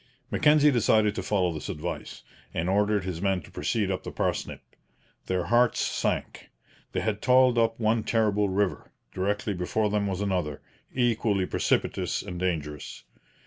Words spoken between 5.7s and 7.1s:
sank. They